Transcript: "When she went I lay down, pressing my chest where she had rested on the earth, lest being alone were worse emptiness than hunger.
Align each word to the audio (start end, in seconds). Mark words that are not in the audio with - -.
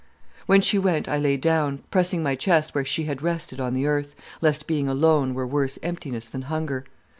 "When 0.47 0.61
she 0.61 0.79
went 0.79 1.07
I 1.07 1.19
lay 1.19 1.37
down, 1.37 1.83
pressing 1.91 2.23
my 2.23 2.33
chest 2.33 2.73
where 2.73 2.83
she 2.83 3.03
had 3.03 3.21
rested 3.21 3.59
on 3.59 3.75
the 3.75 3.85
earth, 3.85 4.15
lest 4.41 4.65
being 4.65 4.87
alone 4.87 5.35
were 5.35 5.45
worse 5.45 5.77
emptiness 5.83 6.25
than 6.25 6.41
hunger. 6.49 6.85